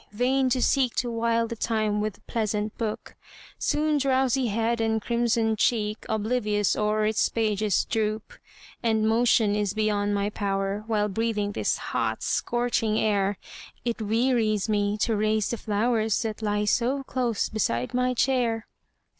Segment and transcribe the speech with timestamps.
[0.13, 3.13] vain to seek To while the time with pleasant book,
[3.59, 8.33] Soon drowsy head and crimsoned cheek Oblivious o'er its pages droop
[8.81, 13.37] And motion is beyond my power, While breathing this hot, scorching air,
[13.85, 18.65] It wearies me to raise the flowers, That lie so close beside my chair.